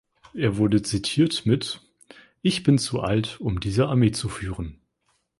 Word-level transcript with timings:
Er 0.33 0.57
wurde 0.57 0.81
zitiert 0.81 1.45
mit 1.45 1.79
„Ich 2.41 2.63
bin 2.63 2.79
zu 2.79 3.01
alt, 3.01 3.39
um 3.39 3.59
diese 3.59 3.87
Armee 3.87 4.09
zu 4.09 4.29
führen“. 4.29 4.81